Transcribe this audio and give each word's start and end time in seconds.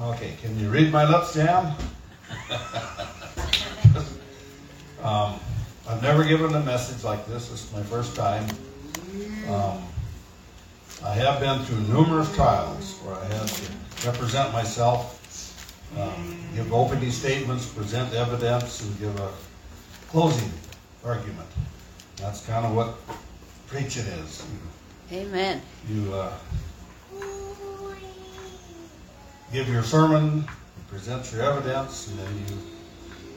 Okay, 0.00 0.34
can 0.40 0.56
you 0.60 0.70
read 0.70 0.92
my 0.92 1.04
lips, 1.08 1.34
Jan? 1.34 1.74
um, 5.02 5.40
I've 5.88 6.00
never 6.02 6.22
given 6.22 6.54
a 6.54 6.60
message 6.60 7.02
like 7.02 7.26
this. 7.26 7.48
This 7.48 7.64
is 7.64 7.72
my 7.72 7.82
first 7.82 8.14
time. 8.14 8.46
Um, 9.48 9.82
I 11.04 11.14
have 11.14 11.40
been 11.40 11.58
through 11.64 11.80
numerous 11.92 12.32
trials 12.36 12.94
where 13.02 13.16
I 13.16 13.24
had 13.24 13.48
to 13.48 14.08
represent 14.08 14.52
myself, 14.52 15.18
um, 15.98 16.38
give 16.54 16.72
opening 16.72 17.10
statements, 17.10 17.66
present 17.66 18.14
evidence, 18.14 18.80
and 18.82 18.96
give 19.00 19.18
a 19.18 19.32
closing 20.10 20.52
argument. 21.04 21.48
That's 22.18 22.46
kind 22.46 22.64
of 22.64 22.76
what 22.76 22.94
preaching 23.66 24.04
is. 24.04 24.46
Amen. 25.10 25.60
You 25.88 26.14
uh, 26.14 26.32
give 29.52 29.68
your 29.68 29.82
sermon, 29.82 30.36
you 30.36 30.84
present 30.88 31.32
your 31.32 31.42
evidence, 31.42 32.08
and 32.08 32.18
then 32.18 32.44
you 32.48 32.56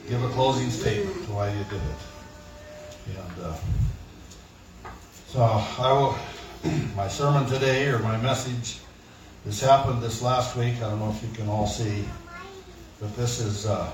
give 0.08 0.22
a 0.22 0.28
closing 0.30 0.70
statement 0.70 1.24
to 1.26 1.32
why 1.32 1.50
you 1.50 1.64
did 1.64 1.74
it. 1.74 3.18
And 3.18 3.44
uh, 3.44 3.56
so 5.28 5.42
I 5.42 5.92
will. 5.92 6.18
My 6.96 7.08
sermon 7.08 7.44
today, 7.46 7.88
or 7.88 7.98
my 7.98 8.16
message, 8.18 8.78
this 9.44 9.60
happened 9.60 10.00
this 10.00 10.22
last 10.22 10.54
week. 10.54 10.76
I 10.76 10.90
don't 10.90 11.00
know 11.00 11.10
if 11.10 11.20
you 11.20 11.28
can 11.34 11.48
all 11.48 11.66
see, 11.66 12.04
but 13.00 13.16
this 13.16 13.40
is 13.40 13.66
uh, 13.66 13.90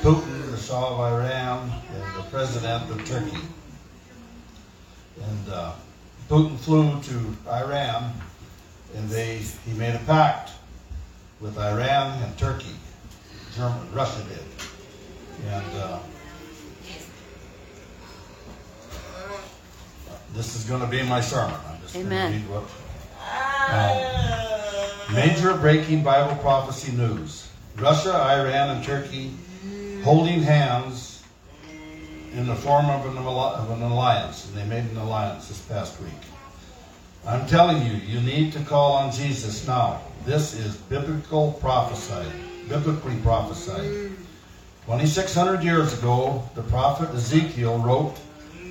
Putin, 0.00 0.50
the 0.52 0.56
Shah 0.56 0.94
of 0.94 1.00
Iran, 1.00 1.72
and 1.92 2.16
the 2.16 2.22
President 2.30 2.88
of 2.88 3.04
Turkey. 3.04 3.38
And 5.20 5.52
uh, 5.52 5.72
Putin 6.28 6.56
flew 6.58 7.00
to 7.02 7.50
Iran, 7.50 8.12
and 8.94 9.10
they 9.10 9.38
he 9.66 9.72
made 9.72 9.96
a 9.96 10.04
pact 10.06 10.52
with 11.40 11.58
Iran 11.58 12.22
and 12.22 12.36
Turkey. 12.38 12.74
German, 13.54 13.92
Russia 13.92 14.22
did, 14.28 14.44
and 15.48 15.76
uh, 15.78 15.98
this 20.34 20.54
is 20.54 20.64
going 20.64 20.80
to 20.80 20.86
be 20.86 21.02
my 21.02 21.20
sermon. 21.20 21.56
I'm 21.68 21.80
just 21.80 21.96
Amen. 21.96 22.32
going 22.32 22.42
to 22.44 22.48
read 22.48 22.62
what. 22.62 22.70
Um, 23.70 25.14
major 25.14 25.56
breaking 25.56 26.02
Bible 26.02 26.36
prophecy 26.36 26.92
news: 26.92 27.50
Russia, 27.76 28.14
Iran, 28.14 28.76
and 28.76 28.84
Turkey 28.84 29.32
holding 30.04 30.42
hands 30.42 31.22
in 32.32 32.46
the 32.46 32.54
form 32.54 32.86
of 32.86 33.06
an, 33.06 33.16
of 33.16 33.70
an 33.70 33.82
alliance, 33.82 34.46
and 34.46 34.56
they 34.56 34.64
made 34.64 34.88
an 34.90 34.96
alliance 34.98 35.48
this 35.48 35.60
past 35.62 36.00
week. 36.00 36.12
I'm 37.28 37.46
telling 37.46 37.84
you, 37.84 37.92
you 38.06 38.22
need 38.22 38.54
to 38.54 38.60
call 38.60 38.92
on 38.92 39.12
Jesus 39.12 39.66
now. 39.66 40.00
This 40.24 40.54
is 40.54 40.76
biblical 40.76 41.52
prophecy, 41.60 42.26
biblically 42.70 43.16
prophesied. 43.16 44.12
2,600 44.86 45.62
years 45.62 45.92
ago, 45.98 46.42
the 46.54 46.62
prophet 46.62 47.10
Ezekiel 47.10 47.80
wrote 47.80 48.16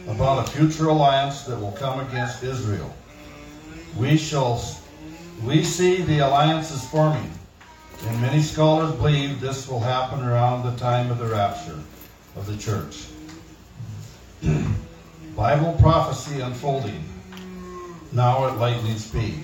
about 0.07 0.47
a 0.47 0.51
future 0.51 0.87
alliance 0.87 1.43
that 1.43 1.59
will 1.59 1.73
come 1.73 1.99
against 1.99 2.41
Israel. 2.41 2.91
We 3.95 4.17
shall, 4.17 4.59
we 5.43 5.63
see 5.63 6.01
the 6.01 6.19
alliances 6.25 6.83
forming, 6.89 7.31
and 8.07 8.21
many 8.21 8.41
scholars 8.41 8.91
believe 8.95 9.39
this 9.39 9.67
will 9.67 9.81
happen 9.81 10.23
around 10.23 10.63
the 10.63 10.75
time 10.79 11.11
of 11.11 11.19
the 11.19 11.27
rapture 11.27 11.79
of 12.35 12.47
the 12.47 12.57
church. 12.57 13.05
Bible 15.35 15.77
prophecy 15.79 16.41
unfolding 16.41 17.06
now 18.11 18.47
at 18.47 18.57
lightning 18.57 18.97
speed. 18.97 19.43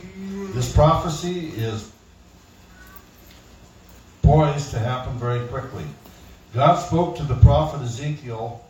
This 0.53 0.73
prophecy 0.73 1.49
is 1.49 1.91
poised 4.21 4.71
to 4.71 4.79
happen 4.79 5.13
very 5.17 5.45
quickly. 5.47 5.85
God 6.53 6.75
spoke 6.75 7.17
to 7.17 7.23
the 7.23 7.35
prophet 7.35 7.81
Ezekiel 7.81 8.63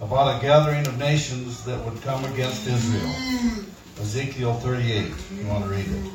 about 0.00 0.38
a 0.38 0.42
gathering 0.42 0.86
of 0.86 0.98
nations 0.98 1.64
that 1.64 1.82
would 1.84 2.00
come 2.02 2.24
against 2.26 2.66
Israel. 2.66 3.64
Ezekiel 4.00 4.54
38, 4.54 5.12
you 5.38 5.46
want 5.46 5.64
to 5.64 5.70
read 5.70 5.86
it. 5.86 6.12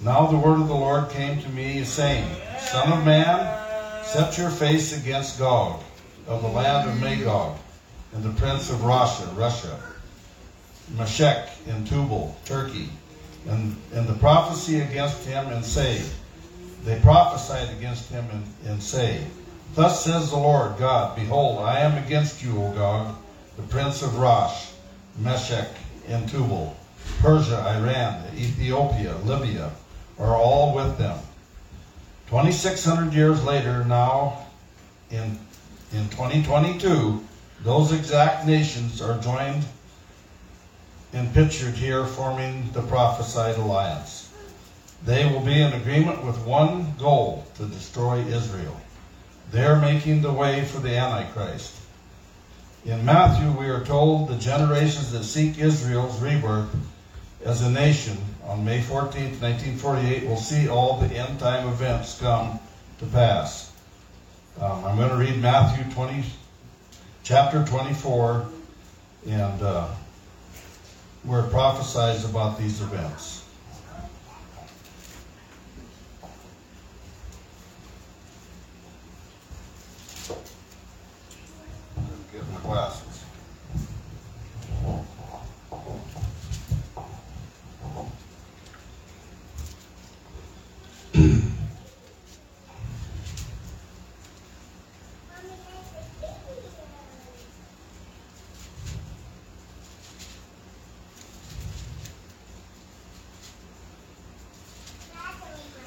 Now 0.00 0.26
the 0.26 0.36
word 0.36 0.60
of 0.60 0.68
the 0.68 0.74
Lord 0.74 1.10
came 1.10 1.40
to 1.40 1.48
me, 1.50 1.84
saying, 1.84 2.28
Son 2.58 2.92
of 2.92 3.04
man, 3.04 4.04
set 4.04 4.36
your 4.36 4.50
face 4.50 4.98
against 4.98 5.38
Gog, 5.38 5.80
of 6.26 6.42
the 6.42 6.48
land 6.48 6.88
of 6.88 7.00
Magog, 7.00 7.56
and 8.12 8.22
the 8.22 8.40
prince 8.40 8.70
of 8.70 8.84
Russia, 8.84 9.26
Russia, 9.34 9.78
Meshech 10.90 11.48
and 11.66 11.86
Tubal, 11.86 12.36
Turkey, 12.44 12.90
and, 13.48 13.76
and 13.92 14.06
the 14.06 14.14
prophecy 14.14 14.80
against 14.80 15.24
him, 15.24 15.48
and 15.48 15.64
say, 15.64 16.02
They 16.84 16.98
prophesied 17.00 17.70
against 17.70 18.10
him, 18.10 18.26
and, 18.30 18.44
and 18.66 18.82
say, 18.82 19.24
Thus 19.74 20.04
says 20.04 20.30
the 20.30 20.36
Lord 20.36 20.76
God, 20.78 21.16
Behold, 21.16 21.60
I 21.60 21.80
am 21.80 22.02
against 22.04 22.42
you, 22.42 22.62
O 22.62 22.70
Gog, 22.72 23.16
the 23.56 23.62
prince 23.62 24.02
of 24.02 24.18
Rosh, 24.18 24.68
Meshech, 25.18 25.70
and 26.08 26.28
Tubal, 26.28 26.76
Persia, 27.20 27.58
Iran, 27.66 28.22
Ethiopia, 28.36 29.16
Libya, 29.24 29.72
are 30.18 30.36
all 30.36 30.74
with 30.74 30.96
them. 30.98 31.18
2,600 32.28 33.12
years 33.12 33.42
later, 33.44 33.84
now 33.84 34.46
in, 35.10 35.38
in 35.92 36.08
2022, 36.10 37.22
those 37.62 37.92
exact 37.92 38.46
nations 38.46 39.00
are 39.00 39.18
joined 39.20 39.64
and 41.14 41.32
pictured 41.32 41.74
here 41.74 42.04
forming 42.04 42.68
the 42.72 42.82
prophesied 42.82 43.56
alliance. 43.56 44.28
They 45.04 45.24
will 45.24 45.40
be 45.40 45.60
in 45.60 45.72
agreement 45.72 46.24
with 46.24 46.38
one 46.44 46.94
goal 46.98 47.46
to 47.56 47.66
destroy 47.66 48.18
Israel. 48.20 48.76
They're 49.52 49.76
making 49.76 50.22
the 50.22 50.32
way 50.32 50.64
for 50.64 50.80
the 50.80 50.96
Antichrist. 50.96 51.72
In 52.84 53.04
Matthew, 53.04 53.50
we 53.52 53.68
are 53.68 53.84
told 53.84 54.28
the 54.28 54.36
generations 54.36 55.12
that 55.12 55.22
seek 55.22 55.58
Israel's 55.58 56.20
rebirth 56.20 56.74
as 57.44 57.62
a 57.62 57.70
nation 57.70 58.18
on 58.44 58.64
May 58.64 58.82
14, 58.82 59.40
1948, 59.40 60.26
will 60.26 60.36
see 60.36 60.68
all 60.68 60.98
the 60.98 61.14
end 61.14 61.38
time 61.38 61.68
events 61.68 62.18
come 62.18 62.58
to 62.98 63.06
pass. 63.06 63.70
Um, 64.60 64.84
I'm 64.84 64.96
going 64.96 65.10
to 65.10 65.16
read 65.16 65.40
Matthew 65.40 65.90
20, 65.92 66.24
chapter 67.22 67.64
24, 67.64 68.46
and 69.26 69.62
uh, 69.62 69.88
where 71.24 71.40
it 71.40 71.50
prophesies 71.50 72.24
about 72.24 72.58
these 72.58 72.82
events. 72.82 73.44
Get 82.32 82.42
my 82.52 82.60
glasses. 82.60 83.13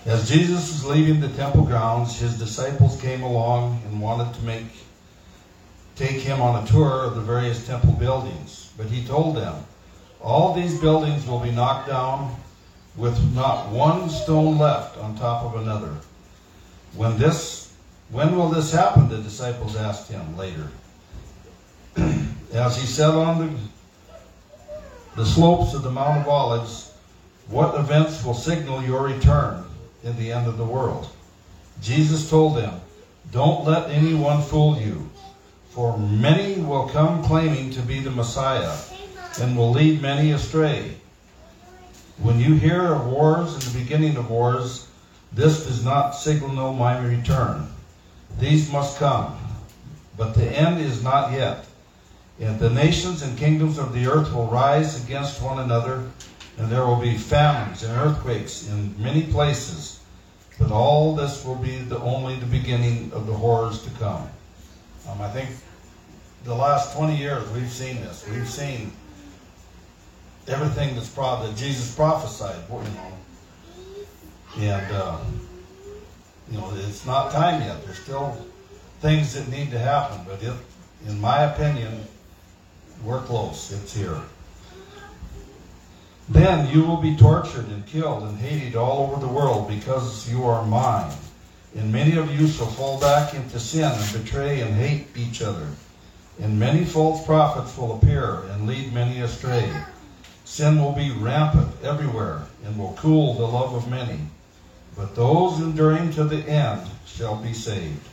As 0.08 0.30
Jesus 0.30 0.72
was 0.72 0.86
leaving 0.86 1.20
the 1.20 1.28
temple 1.28 1.66
grounds, 1.66 2.18
his 2.18 2.40
disciples 2.40 3.00
came 3.02 3.24
along 3.24 3.82
and 3.86 4.00
wanted 4.00 4.34
to 4.36 4.46
make 4.46 4.64
take 5.98 6.22
him 6.22 6.42
on 6.42 6.64
a 6.64 6.68
tour 6.68 7.04
of 7.04 7.16
the 7.16 7.22
various 7.22 7.68
temple 7.68 7.92
buildings. 7.92 8.72
But 8.78 8.86
he 8.86 9.04
told 9.04 9.36
them, 9.36 9.66
All 10.22 10.54
these 10.54 10.80
buildings 10.80 11.28
will 11.28 11.42
be 11.42 11.52
knocked 11.52 11.90
down 11.90 12.34
with 12.96 13.22
not 13.36 13.68
one 13.68 14.10
stone 14.10 14.58
left 14.58 14.98
on 14.98 15.18
top 15.18 15.44
of 15.44 15.62
another. 15.62 15.94
When 16.96 17.18
this 17.18 17.74
when 18.10 18.38
will 18.38 18.48
this 18.48 18.72
happen? 18.72 19.10
The 19.10 19.18
disciples 19.18 19.76
asked 19.76 20.10
him 20.10 20.38
later. 20.38 20.70
As 22.54 22.78
he 22.78 22.88
sat 22.88 23.14
on 23.14 23.46
the 23.46 23.54
the 25.18 25.26
slopes 25.26 25.74
of 25.74 25.84
the 25.84 25.92
Mount 25.92 26.22
of 26.22 26.30
Olives, 26.30 26.94
what 27.50 27.76
events 27.76 28.24
will 28.24 28.34
signal 28.34 28.82
your 28.82 29.04
return 29.04 29.67
in 30.04 30.18
the 30.18 30.32
end 30.32 30.48
of 30.48 30.58
the 30.58 30.66
world? 30.66 31.10
Jesus 31.82 32.30
told 32.30 32.58
them, 32.58 32.80
Don't 33.32 33.66
let 33.66 33.90
anyone 33.90 34.42
fool 34.42 34.80
you, 34.80 35.10
for 35.70 35.98
many 35.98 36.56
will 36.56 36.90
come 36.90 37.24
claiming 37.24 37.72
to 37.72 37.82
be 37.82 38.00
the 38.00 38.12
Messiah 38.12 38.76
and 39.40 39.56
will 39.56 39.72
lead 39.72 40.02
many 40.02 40.32
astray. 40.32 40.96
When 42.18 42.40
you 42.40 42.56
hear 42.56 42.94
of 42.94 43.08
wars 43.08 43.54
and 43.54 43.62
the 43.62 43.80
beginning 43.80 44.18
of 44.18 44.32
wars, 44.32 44.88
this 45.32 45.66
does 45.66 45.86
not 45.86 46.12
signal 46.12 46.74
my 46.74 46.98
return. 46.98 47.68
These 48.40 48.72
must 48.72 48.98
come, 48.98 49.38
but 50.18 50.34
the 50.34 50.46
end 50.46 50.80
is 50.80 51.04
not 51.04 51.32
yet. 51.32 51.66
And 52.40 52.60
the 52.60 52.70
nations 52.70 53.22
and 53.22 53.38
kingdoms 53.38 53.78
of 53.78 53.94
the 53.94 54.08
earth 54.08 54.34
will 54.34 54.48
rise 54.48 55.04
against 55.04 55.42
one 55.42 55.60
another, 55.60 56.10
and 56.58 56.70
there 56.70 56.86
will 56.86 57.00
be 57.00 57.18
famines 57.18 57.84
and 57.84 57.96
earthquakes 57.98 58.68
in 58.68 59.02
many 59.02 59.24
places. 59.24 60.00
But 60.60 60.72
all 60.72 61.16
this 61.16 61.46
will 61.46 61.56
be 61.56 61.78
the 61.78 62.00
only 62.00 62.36
the 62.36 62.48
beginning 62.48 63.12
of 63.14 63.28
the 63.28 63.34
horrors 63.34 63.84
to 63.84 63.90
come. 63.92 64.28
Um, 65.08 65.22
I 65.22 65.30
think 65.30 65.50
the 66.44 66.56
last 66.56 66.96
20 66.96 67.16
years 67.16 67.48
we've 67.52 67.70
seen 67.70 67.98
this. 67.98 68.28
We've 68.28 68.50
seen 68.50 68.92
everything 70.48 70.96
that's 70.96 71.10
pro- 71.10 71.46
that 71.46 71.56
Jesus 71.56 71.94
prophesied, 71.94 72.64
you 72.70 72.78
know. 72.78 73.14
And, 74.58 74.92
uh, 74.92 75.20
you 76.50 76.58
know, 76.58 76.74
it's 76.76 77.06
not 77.06 77.32
time 77.32 77.62
yet. 77.62 77.86
There's 77.86 78.00
still 78.00 78.36
things 79.02 79.34
that 79.36 79.48
need 79.50 79.70
to 79.72 79.80
happen. 79.80 80.26
But 80.28 80.42
in 81.08 81.22
my 81.22 81.44
opinion, 81.44 82.04
we're 83.04 83.22
close. 83.22 83.72
It's 83.72 83.94
here. 83.94 84.22
Then 86.30 86.68
you 86.74 86.84
will 86.84 86.98
be 86.98 87.16
tortured 87.16 87.68
and 87.70 87.86
killed 87.86 88.24
and 88.24 88.38
hated 88.38 88.76
all 88.76 89.10
over 89.10 89.20
the 89.20 89.32
world 89.32 89.70
because 89.70 90.30
you 90.30 90.44
are 90.44 90.66
mine. 90.66 91.16
And 91.76 91.92
many 91.92 92.18
of 92.18 92.38
you 92.38 92.48
shall 92.48 92.68
fall 92.68 93.00
back 93.00 93.34
into 93.34 93.60
sin 93.60 93.92
and 93.92 94.24
betray 94.24 94.60
and 94.62 94.76
hate 94.76 95.08
each 95.16 95.42
other. 95.42 95.68
And 96.40 96.60
many 96.60 96.84
false 96.84 97.26
prophets 97.26 97.78
will 97.78 97.96
appear 97.96 98.42
and 98.52 98.68
lead 98.68 98.94
many 98.94 99.22
astray. 99.22 99.72
Sin 100.44 100.82
will 100.82 100.92
be 100.92 101.12
rampant 101.12 101.72
everywhere 101.82 102.44
and 102.66 102.78
will 102.78 102.94
cool 102.98 103.34
the 103.34 103.48
love 103.48 103.74
of 103.74 103.90
many. 103.90 104.20
But 104.98 105.16
those 105.16 105.60
enduring 105.60 106.12
to 106.14 106.26
the 106.26 106.44
end 106.50 106.90
shall 107.06 107.36
be 107.38 107.54
saved. 107.54 108.06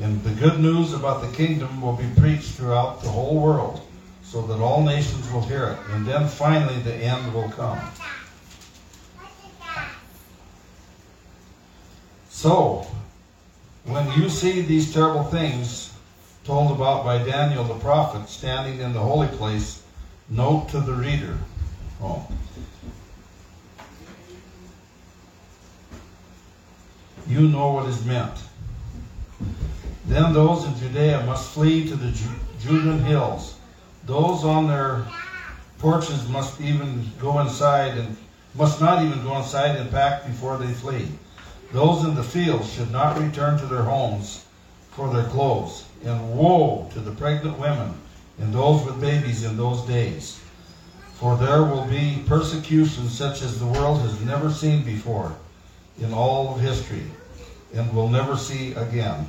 And 0.00 0.22
the 0.24 0.30
good 0.30 0.58
news 0.58 0.94
about 0.94 1.20
the 1.20 1.36
kingdom 1.36 1.82
will 1.82 1.96
be 1.96 2.08
preached 2.16 2.52
throughout 2.52 3.02
the 3.02 3.10
whole 3.10 3.38
world 3.38 3.82
so 4.30 4.42
that 4.42 4.60
all 4.60 4.80
nations 4.80 5.28
will 5.32 5.42
hear 5.42 5.64
it. 5.64 5.78
And 5.92 6.06
then 6.06 6.28
finally 6.28 6.80
the 6.82 6.94
end 6.94 7.34
will 7.34 7.48
come. 7.50 7.80
So, 12.28 12.86
when 13.84 14.06
you 14.12 14.28
see 14.28 14.62
these 14.62 14.94
terrible 14.94 15.24
things 15.24 15.92
told 16.44 16.70
about 16.70 17.04
by 17.04 17.18
Daniel 17.18 17.64
the 17.64 17.74
prophet 17.74 18.28
standing 18.28 18.80
in 18.80 18.92
the 18.92 19.00
holy 19.00 19.26
place, 19.26 19.82
note 20.28 20.68
to 20.68 20.80
the 20.80 20.92
reader. 20.92 21.36
Oh. 22.00 22.24
You 27.26 27.48
know 27.48 27.72
what 27.72 27.86
is 27.86 28.04
meant. 28.04 28.38
Then 30.06 30.32
those 30.32 30.64
in 30.64 30.76
Judea 30.78 31.24
must 31.26 31.50
flee 31.50 31.88
to 31.88 31.96
the 31.96 32.16
Judean 32.60 33.00
hills 33.00 33.56
those 34.04 34.44
on 34.44 34.66
their 34.66 35.04
porches 35.78 36.28
must 36.28 36.60
even 36.60 37.10
go 37.20 37.40
inside 37.40 37.96
and 37.96 38.16
must 38.54 38.80
not 38.80 39.04
even 39.04 39.22
go 39.22 39.36
inside 39.36 39.76
and 39.76 39.90
pack 39.90 40.26
before 40.26 40.58
they 40.58 40.72
flee. 40.72 41.08
Those 41.72 42.04
in 42.04 42.14
the 42.14 42.22
fields 42.22 42.72
should 42.72 42.90
not 42.90 43.18
return 43.18 43.58
to 43.58 43.66
their 43.66 43.82
homes 43.82 44.44
for 44.90 45.12
their 45.12 45.28
clothes. 45.28 45.84
And 46.04 46.36
woe 46.36 46.88
to 46.92 47.00
the 47.00 47.12
pregnant 47.12 47.58
women 47.58 47.94
and 48.38 48.52
those 48.52 48.84
with 48.84 49.00
babies 49.00 49.44
in 49.44 49.56
those 49.56 49.82
days. 49.82 50.40
For 51.14 51.36
there 51.36 51.62
will 51.62 51.84
be 51.84 52.22
persecution 52.26 53.08
such 53.08 53.42
as 53.42 53.60
the 53.60 53.66
world 53.66 54.00
has 54.00 54.20
never 54.22 54.50
seen 54.50 54.82
before 54.82 55.36
in 55.98 56.14
all 56.14 56.54
of 56.54 56.60
history 56.60 57.04
and 57.74 57.94
will 57.94 58.08
never 58.08 58.36
see 58.36 58.72
again. 58.72 59.28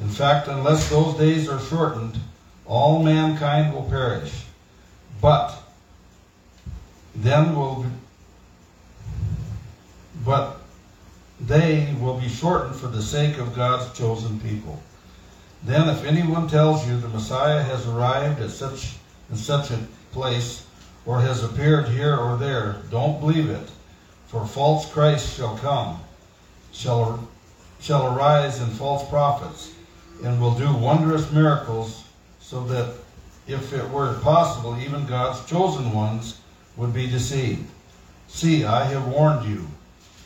In 0.00 0.08
fact, 0.08 0.48
unless 0.48 0.88
those 0.88 1.16
days 1.18 1.48
are 1.48 1.60
shortened, 1.60 2.18
all 2.70 3.02
mankind 3.02 3.74
will 3.74 3.82
perish, 3.82 4.44
but 5.20 5.60
then 7.16 7.54
will 7.56 7.84
but 10.24 10.60
they 11.40 11.92
will 11.98 12.16
be 12.20 12.28
shortened 12.28 12.76
for 12.76 12.86
the 12.86 13.02
sake 13.02 13.38
of 13.38 13.56
God's 13.56 13.98
chosen 13.98 14.38
people. 14.38 14.80
Then 15.64 15.88
if 15.88 16.04
anyone 16.04 16.46
tells 16.46 16.86
you 16.86 16.96
the 16.96 17.08
Messiah 17.08 17.60
has 17.60 17.88
arrived 17.88 18.40
at 18.40 18.50
such 18.50 18.94
in 19.30 19.36
such 19.36 19.72
a 19.72 19.86
place 20.12 20.64
or 21.06 21.20
has 21.20 21.42
appeared 21.42 21.88
here 21.88 22.14
or 22.14 22.36
there, 22.36 22.82
don't 22.90 23.18
believe 23.18 23.50
it. 23.50 23.68
For 24.28 24.46
false 24.46 24.88
Christ 24.92 25.36
shall 25.36 25.56
come, 25.58 25.98
shall, 26.70 27.28
shall 27.80 28.14
arise 28.14 28.60
in 28.60 28.68
false 28.68 29.08
prophets, 29.08 29.72
and 30.22 30.40
will 30.40 30.54
do 30.54 30.72
wondrous 30.72 31.32
miracles 31.32 31.99
so 32.50 32.64
that 32.64 32.92
if 33.46 33.72
it 33.72 33.88
were 33.90 34.12
possible, 34.14 34.76
even 34.80 35.06
God's 35.06 35.48
chosen 35.48 35.92
ones 35.92 36.40
would 36.76 36.92
be 36.92 37.06
deceived. 37.06 37.64
See, 38.26 38.64
I 38.64 38.86
have 38.86 39.06
warned 39.06 39.48
you. 39.48 39.68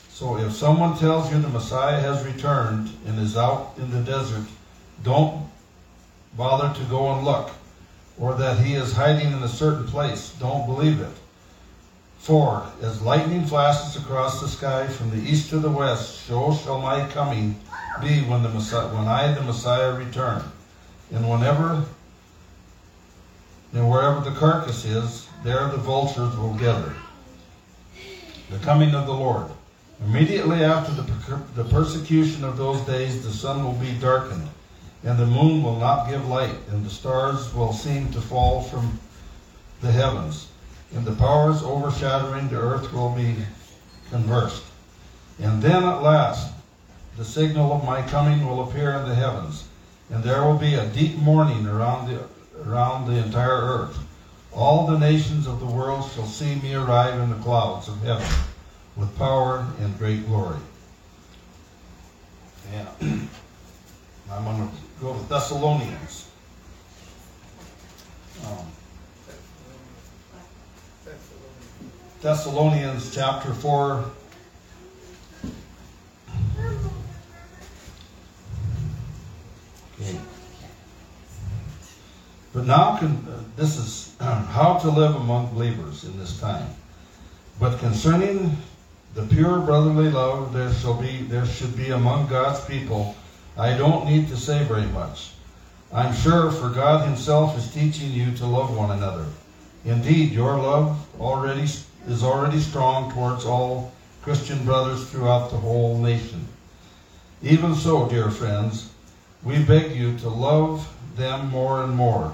So 0.08 0.38
if 0.38 0.52
someone 0.54 0.96
tells 0.96 1.30
you 1.30 1.38
the 1.38 1.48
Messiah 1.48 2.00
has 2.00 2.24
returned 2.24 2.88
and 3.06 3.18
is 3.18 3.36
out 3.36 3.74
in 3.76 3.90
the 3.90 4.00
desert, 4.00 4.46
don't 5.02 5.46
bother 6.34 6.72
to 6.74 6.84
go 6.86 7.12
and 7.12 7.26
look, 7.26 7.50
or 8.18 8.32
that 8.36 8.58
he 8.58 8.72
is 8.72 8.94
hiding 8.94 9.30
in 9.30 9.42
a 9.42 9.48
certain 9.48 9.86
place. 9.86 10.30
Don't 10.40 10.64
believe 10.64 11.02
it. 11.02 11.12
For 12.20 12.66
as 12.80 13.02
lightning 13.02 13.44
flashes 13.44 14.02
across 14.02 14.40
the 14.40 14.48
sky 14.48 14.86
from 14.86 15.10
the 15.10 15.30
east 15.30 15.50
to 15.50 15.58
the 15.58 15.68
west, 15.68 16.24
so 16.26 16.54
shall 16.54 16.80
my 16.80 17.06
coming 17.08 17.60
be 18.00 18.22
when 18.22 18.42
the 18.42 18.48
Messiah, 18.48 18.88
when 18.88 19.08
I, 19.08 19.30
the 19.34 19.42
Messiah, 19.42 19.92
return. 19.94 20.42
And 21.12 21.28
whenever 21.28 21.84
and 23.74 23.90
wherever 23.90 24.20
the 24.20 24.36
carcass 24.36 24.84
is, 24.84 25.28
there 25.42 25.66
the 25.68 25.76
vultures 25.76 26.36
will 26.36 26.54
gather. 26.54 26.94
The 28.50 28.58
coming 28.58 28.94
of 28.94 29.06
the 29.06 29.12
Lord. 29.12 29.50
Immediately 30.06 30.62
after 30.62 30.92
the, 30.92 31.02
the 31.56 31.68
persecution 31.68 32.44
of 32.44 32.56
those 32.56 32.80
days, 32.82 33.24
the 33.24 33.32
sun 33.32 33.64
will 33.64 33.74
be 33.74 33.92
darkened, 33.92 34.48
and 35.02 35.18
the 35.18 35.26
moon 35.26 35.62
will 35.62 35.76
not 35.76 36.08
give 36.08 36.28
light, 36.28 36.56
and 36.70 36.84
the 36.84 36.90
stars 36.90 37.52
will 37.52 37.72
seem 37.72 38.12
to 38.12 38.20
fall 38.20 38.62
from 38.62 38.98
the 39.80 39.90
heavens, 39.90 40.48
and 40.94 41.04
the 41.04 41.12
powers 41.12 41.62
overshadowing 41.62 42.48
the 42.48 42.56
earth 42.56 42.92
will 42.92 43.10
be 43.10 43.34
conversed. 44.10 44.64
And 45.40 45.60
then 45.60 45.82
at 45.82 46.02
last, 46.02 46.52
the 47.16 47.24
signal 47.24 47.72
of 47.72 47.84
my 47.84 48.02
coming 48.02 48.46
will 48.46 48.68
appear 48.68 48.92
in 48.94 49.08
the 49.08 49.14
heavens, 49.14 49.66
and 50.10 50.22
there 50.22 50.44
will 50.44 50.58
be 50.58 50.74
a 50.74 50.86
deep 50.86 51.16
mourning 51.16 51.66
around 51.66 52.08
the 52.08 52.24
around 52.62 53.06
the 53.06 53.22
entire 53.22 53.60
earth. 53.60 53.98
All 54.52 54.86
the 54.86 54.98
nations 54.98 55.46
of 55.46 55.60
the 55.60 55.66
world 55.66 56.08
shall 56.12 56.26
see 56.26 56.54
me 56.56 56.74
arrive 56.74 57.18
in 57.20 57.30
the 57.30 57.36
clouds 57.36 57.88
of 57.88 58.00
heaven 58.02 58.26
with 58.96 59.16
power 59.18 59.66
and 59.80 59.98
great 59.98 60.26
glory. 60.26 60.58
Yeah. 62.72 62.86
I'm 64.30 64.44
going 64.44 64.68
to 64.68 64.74
go 65.00 65.14
to 65.18 65.28
Thessalonians. 65.28 66.28
Um, 68.46 68.66
Thessalonians 72.20 73.14
chapter 73.14 73.52
4. 73.52 74.04
Okay. 80.00 80.18
Con- 83.04 83.26
uh, 83.28 83.42
this 83.56 83.76
is 83.76 84.14
how 84.20 84.78
to 84.78 84.88
live 84.88 85.14
among 85.16 85.52
believers 85.52 86.04
in 86.04 86.18
this 86.18 86.40
time. 86.40 86.66
But 87.60 87.78
concerning 87.78 88.56
the 89.14 89.26
pure 89.26 89.58
brotherly 89.58 90.10
love 90.10 90.54
there 90.54 90.72
shall 90.72 90.94
be 90.94 91.18
there 91.18 91.44
should 91.44 91.76
be 91.76 91.90
among 91.90 92.28
God's 92.28 92.64
people, 92.64 93.14
I 93.58 93.76
don't 93.76 94.06
need 94.06 94.28
to 94.28 94.38
say 94.38 94.64
very 94.64 94.86
much. 94.86 95.32
I'm 95.92 96.14
sure 96.14 96.50
for 96.50 96.70
God 96.70 97.06
himself 97.06 97.58
is 97.58 97.70
teaching 97.74 98.10
you 98.10 98.34
to 98.36 98.46
love 98.46 98.74
one 98.74 98.92
another. 98.92 99.26
Indeed, 99.84 100.32
your 100.32 100.56
love 100.56 101.06
already 101.20 101.68
is 102.08 102.24
already 102.24 102.58
strong 102.58 103.12
towards 103.12 103.44
all 103.44 103.92
Christian 104.22 104.64
brothers 104.64 105.10
throughout 105.10 105.50
the 105.50 105.58
whole 105.58 105.98
nation. 105.98 106.48
Even 107.42 107.74
so, 107.74 108.08
dear 108.08 108.30
friends, 108.30 108.90
we 109.42 109.62
beg 109.62 109.94
you 109.94 110.16
to 110.20 110.30
love 110.30 110.88
them 111.16 111.50
more 111.50 111.84
and 111.84 111.94
more 111.94 112.32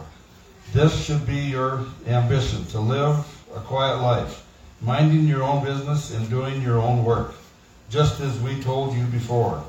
this 0.72 1.04
should 1.04 1.26
be 1.26 1.36
your 1.36 1.84
ambition 2.06 2.64
to 2.66 2.80
live 2.80 3.26
a 3.56 3.60
quiet 3.60 4.00
life, 4.00 4.46
minding 4.80 5.26
your 5.26 5.42
own 5.42 5.64
business 5.64 6.14
and 6.14 6.30
doing 6.30 6.62
your 6.62 6.78
own 6.78 7.04
work, 7.04 7.34
just 7.90 8.20
as 8.20 8.38
we 8.40 8.60
told 8.60 8.94
you 8.94 9.04
before. 9.06 9.64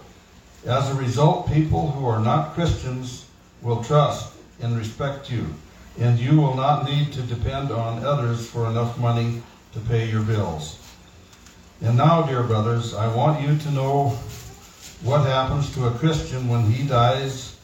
As 0.66 0.90
a 0.92 0.96
result, 0.96 1.52
people 1.52 1.90
who 1.92 2.06
are 2.06 2.20
not 2.20 2.54
Christians 2.54 3.26
will 3.64 3.84
trust 3.84 4.32
and 4.62 4.78
respect 4.78 5.32
you, 5.32 5.48
and 6.00 6.20
you 6.20 6.40
will 6.40 6.56
not 6.56 6.86
need 6.86 7.12
to 7.14 7.22
depend 7.24 7.72
on 7.72 8.06
others 8.06 8.48
for 8.48 8.68
enough 8.68 8.98
money 9.00 9.42
to 9.74 9.80
pay 9.80 10.08
your 10.08 10.22
bills. 10.22 10.78
And 11.82 11.98
now, 11.98 12.22
dear 12.22 12.44
brothers, 12.44 12.94
I 12.94 13.14
want 13.16 13.42
you 13.42 13.58
to 13.58 13.72
know 13.72 14.10
what 15.02 15.26
happens 15.26 15.74
to 15.74 15.88
a 15.88 15.92
Christian 15.92 16.48
when 16.48 16.70
he 16.72 16.88
dies 16.88 17.58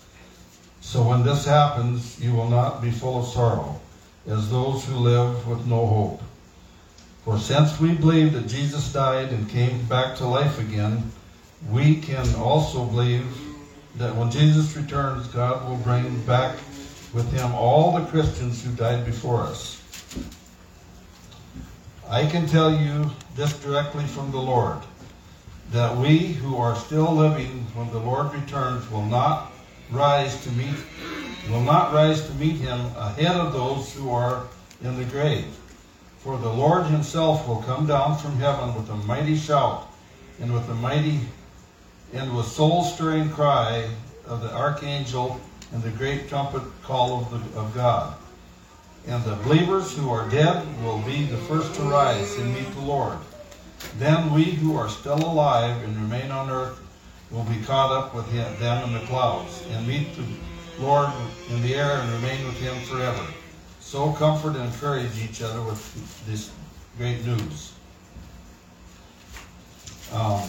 so 0.88 1.04
when 1.04 1.22
this 1.22 1.44
happens, 1.44 2.18
you 2.18 2.32
will 2.32 2.48
not 2.48 2.82
be 2.82 2.92
full 2.92 3.20
of 3.20 3.28
sorrow, 3.28 3.78
as 4.26 4.50
those 4.50 4.86
who 4.86 4.96
live 4.96 5.46
with 5.46 5.68
no 5.68 5.86
hope. 5.86 6.22
For 7.26 7.38
since 7.38 7.78
we 7.78 7.94
believe 7.94 8.32
that 8.32 8.48
Jesus 8.48 8.94
died 8.94 9.34
and 9.34 9.50
came 9.50 9.84
back 9.88 10.16
to 10.16 10.26
life 10.26 10.58
again, 10.60 11.12
we 11.70 11.98
can 11.98 12.34
also 12.36 12.86
believe 12.86 13.28
that 13.98 14.16
when 14.16 14.32
Jesus 14.32 14.78
returns, 14.78 15.28
God 15.28 15.68
will 15.68 15.76
bring 15.76 16.22
back 16.22 16.56
with 17.14 17.30
him 17.34 17.54
all 17.54 18.00
the 18.00 18.06
Christians 18.06 18.64
who 18.64 18.72
died 18.72 19.06
before 19.06 19.42
us. 19.42 19.84
I 22.08 22.28
can 22.28 22.48
tell 22.48 22.72
you 22.72 23.12
this 23.36 23.60
directly 23.60 24.06
from 24.06 24.32
the 24.32 24.40
Lord 24.40 24.78
that 25.74 25.98
we 25.98 26.20
who 26.20 26.56
are 26.56 26.78
still 26.78 27.14
living 27.14 27.66
when 27.74 27.92
the 27.92 28.00
Lord 28.00 28.34
returns 28.34 28.90
will 28.90 29.06
not 29.06 29.52
rise 29.92 30.42
to 30.44 30.52
meet 30.52 30.76
will 31.50 31.62
not 31.62 31.94
rise 31.94 32.26
to 32.28 32.34
meet 32.34 32.58
him 32.58 32.80
ahead 32.98 33.36
of 33.36 33.54
those 33.54 33.94
who 33.94 34.12
are 34.12 34.48
in 34.84 34.98
the 34.98 35.06
grave. 35.06 35.46
For 36.20 36.38
the 36.38 36.52
Lord 36.52 36.86
himself 36.88 37.48
will 37.48 37.62
come 37.62 37.88
down 37.88 38.18
from 38.18 38.36
heaven 38.38 38.76
with 38.76 38.90
a 38.90 38.96
mighty 38.96 39.38
shout 39.38 39.88
and 40.42 40.54
with 40.54 40.68
a 40.70 40.76
mighty 40.76 41.20
and 42.14 42.36
with 42.36 42.48
soul 42.48 42.84
stirring 42.84 43.30
cry 43.30 43.90
of 44.26 44.42
the 44.42 44.54
archangel 44.54 45.40
and 45.74 45.82
the 45.82 45.90
great 45.92 46.28
trumpet 46.28 46.64
call 46.84 47.22
of, 47.22 47.32
the, 47.32 47.60
of 47.60 47.74
God. 47.74 48.16
And 49.08 49.24
the 49.24 49.36
believers 49.36 49.96
who 49.96 50.10
are 50.10 50.30
dead 50.30 50.66
will 50.84 51.00
be 51.00 51.24
the 51.24 51.38
first 51.38 51.74
to 51.76 51.82
rise 51.84 52.38
and 52.38 52.54
meet 52.54 52.70
the 52.74 52.82
Lord. 52.82 53.18
Then 53.98 54.34
we 54.34 54.44
who 54.44 54.76
are 54.76 54.90
still 54.90 55.16
alive 55.16 55.82
and 55.84 55.96
remain 55.96 56.32
on 56.32 56.50
earth 56.50 56.80
will 57.32 57.44
be 57.44 57.60
caught 57.64 57.92
up 57.92 58.16
with 58.16 58.30
him, 58.32 58.60
them 58.60 58.84
in 58.86 58.94
the 58.94 59.06
clouds 59.08 59.64
and 59.72 59.88
meet 59.88 60.16
the 60.16 60.24
Lord 60.80 61.10
in 61.50 61.62
the 61.62 61.76
air 61.76 62.00
and 62.00 62.12
remain 62.14 62.46
with 62.46 62.58
him 62.60 62.80
forever. 62.84 63.26
So 63.80 64.12
comfort 64.14 64.56
and 64.56 64.66
encourage 64.66 65.18
each 65.24 65.42
other 65.42 65.62
with 65.62 66.26
this 66.28 66.52
great 66.98 67.26
news. 67.26 67.74
Um, 70.14 70.48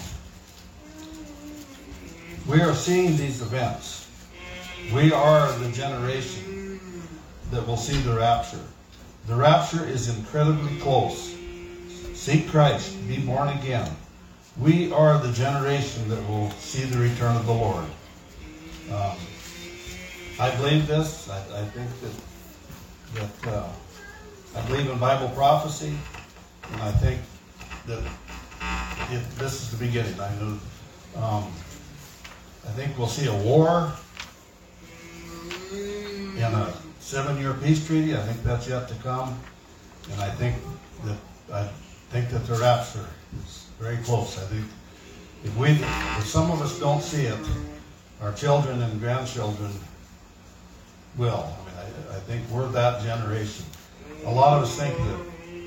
we 2.46 2.60
are 2.60 2.74
seeing 2.74 3.16
these 3.16 3.42
events. 3.42 4.08
We 4.94 5.12
are 5.12 5.52
the 5.58 5.70
generation 5.72 6.90
that 7.50 7.66
will 7.66 7.76
see 7.76 7.98
the 8.00 8.14
rapture. 8.14 8.64
The 9.26 9.34
rapture 9.34 9.84
is 9.84 10.08
incredibly 10.16 10.78
close. 10.78 11.34
Seek 12.14 12.48
Christ, 12.48 12.96
be 13.08 13.18
born 13.18 13.48
again. 13.48 13.90
We 14.58 14.92
are 14.92 15.18
the 15.18 15.32
generation 15.32 16.08
that 16.08 16.28
will 16.28 16.50
see 16.52 16.82
the 16.82 16.98
return 16.98 17.36
of 17.36 17.46
the 17.46 17.52
Lord. 17.52 17.84
Um, 18.92 19.16
I 20.40 20.54
believe 20.56 20.88
this. 20.88 21.30
I, 21.30 21.38
I 21.60 21.64
think 21.66 21.90
that 22.00 22.12
that 23.14 23.52
uh, 23.52 23.68
I 24.56 24.60
believe 24.66 24.90
in 24.90 24.98
Bible 24.98 25.28
prophecy, 25.30 25.96
and 26.72 26.82
I 26.82 26.90
think 26.90 27.20
that 27.86 28.02
it, 29.12 29.22
this 29.38 29.62
is 29.62 29.70
the 29.70 29.76
beginning. 29.76 30.18
I 30.18 30.34
know. 30.40 30.58
Um, 31.16 31.52
I 32.66 32.70
think 32.72 32.98
we'll 32.98 33.06
see 33.06 33.26
a 33.26 33.36
war 33.44 33.92
and 35.72 36.54
a 36.54 36.74
seven-year 36.98 37.54
peace 37.62 37.86
treaty. 37.86 38.16
I 38.16 38.20
think 38.20 38.42
that's 38.42 38.68
yet 38.68 38.88
to 38.88 38.94
come, 38.96 39.38
and 40.10 40.20
I 40.20 40.30
think 40.30 40.56
that 41.04 41.16
I 41.52 41.68
think 42.10 42.30
that 42.30 42.44
the 42.46 42.56
rapture 42.56 43.06
is 43.40 43.67
very 43.78 43.96
close. 43.98 44.38
I 44.38 44.46
think 44.46 44.64
if 45.44 45.56
we, 45.56 45.70
if 45.70 46.26
some 46.26 46.50
of 46.50 46.60
us 46.60 46.78
don't 46.78 47.02
see 47.02 47.26
it, 47.26 47.38
our 48.20 48.32
children 48.32 48.82
and 48.82 49.00
grandchildren 49.00 49.70
will. 51.16 51.52
I 51.60 51.64
mean, 51.64 52.04
I, 52.10 52.16
I 52.16 52.20
think 52.20 52.48
we're 52.50 52.68
that 52.68 53.02
generation. 53.02 53.64
A 54.24 54.30
lot 54.30 54.58
of 54.58 54.64
us 54.64 54.76
think 54.76 54.96
that 54.96 55.20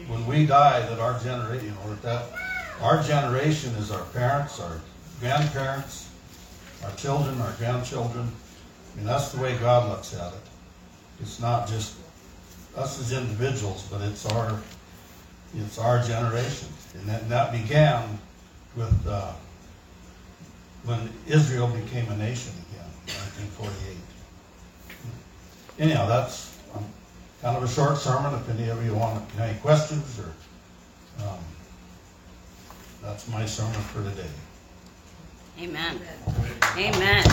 when 0.09 0.25
we 0.27 0.45
die, 0.45 0.81
that 0.81 0.99
our 0.99 1.17
generation, 1.19 1.65
you 1.65 1.71
know, 1.71 1.95
that, 1.95 2.01
that 2.01 2.29
our 2.81 3.01
generation 3.03 3.71
is 3.75 3.91
our 3.91 4.03
parents, 4.05 4.59
our 4.59 4.81
grandparents, 5.19 6.09
our 6.83 6.91
children, 6.95 7.39
our 7.41 7.53
grandchildren. 7.53 8.27
I 8.93 8.97
mean, 8.97 9.05
that's 9.05 9.31
the 9.31 9.41
way 9.41 9.57
God 9.57 9.89
looks 9.89 10.13
at 10.13 10.33
it. 10.33 10.39
It's 11.21 11.39
not 11.39 11.67
just 11.67 11.95
us 12.75 12.99
as 12.99 13.13
individuals, 13.13 13.87
but 13.89 14.01
it's 14.01 14.25
our 14.25 14.59
it's 15.55 15.77
our 15.77 16.01
generation, 16.01 16.69
and 16.95 17.09
that, 17.09 17.21
and 17.23 17.31
that 17.31 17.51
began 17.51 18.19
with 18.75 19.07
uh, 19.07 19.33
when 20.85 21.09
Israel 21.27 21.67
became 21.67 22.09
a 22.11 22.17
nation 22.17 22.53
again, 22.69 22.89
1948. 23.57 23.97
Anyhow, 25.79 26.07
that's 26.07 26.57
um, 26.75 26.85
kind 27.41 27.57
of 27.57 27.63
a 27.63 27.67
short 27.67 27.97
sermon. 27.97 28.33
If 28.33 28.49
any 28.49 28.69
of 28.69 28.83
you 28.85 28.93
want 28.95 29.23
any 29.39 29.57
questions, 29.59 30.19
or 30.19 30.33
um, 31.25 31.39
that's 33.01 33.27
my 33.27 33.45
sermon 33.45 33.73
for 33.73 34.03
today. 34.03 34.29
Amen. 35.59 35.99
Amen. 36.77 37.23